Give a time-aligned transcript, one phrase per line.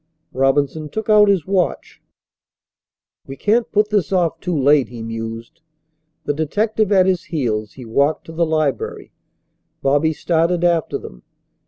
[0.33, 2.01] Robinson took out his watch.
[3.27, 5.61] "We can't put this off too late," he mused.
[6.25, 9.11] The detective at his heels, he walked to the library.
[9.83, 11.21] Bobby started after them.